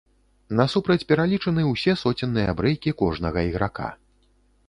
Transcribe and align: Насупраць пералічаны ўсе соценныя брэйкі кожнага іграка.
Насупраць 0.59 1.05
пералічаны 1.09 1.65
ўсе 1.73 1.95
соценныя 2.03 2.57
брэйкі 2.61 2.93
кожнага 3.01 3.39
іграка. 3.51 3.93